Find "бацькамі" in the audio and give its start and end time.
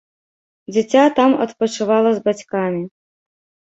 2.27-2.83